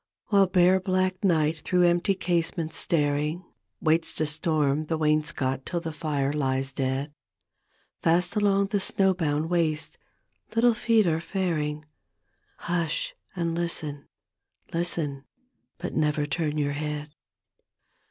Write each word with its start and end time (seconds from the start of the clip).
While 0.29 0.47
bare 0.47 0.79
black 0.79 1.23
night 1.23 1.59
through 1.59 1.83
empty 1.83 2.15
casements 2.15 2.75
staring 2.75 3.45
Waits 3.81 4.15
to 4.15 4.25
storm 4.25 4.85
the 4.87 4.97
wainscot 4.97 5.63
till 5.63 5.79
the 5.79 5.93
fire 5.93 6.33
lies 6.33 6.73
dead, 6.73 7.13
Fast 8.01 8.35
along 8.35 8.69
the 8.69 8.79
snowbound 8.79 9.51
waste 9.51 9.99
little 10.55 10.73
feet 10.73 11.05
arc 11.05 11.21
faring— 11.21 11.85
Hush 12.67 13.13
and 13.35 13.53
listen— 13.53 14.07
listen— 14.73 15.23
but 15.77 15.93
never 15.93 16.25
turn 16.25 16.57
your 16.57 16.73
head. 16.73 17.13